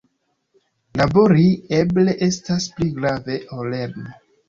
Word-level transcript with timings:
Labori 1.01 1.45
eble 1.83 2.17
estas 2.31 2.69
pli 2.75 2.91
grave 3.01 3.41
ol 3.61 3.75
lerni. 3.79 4.13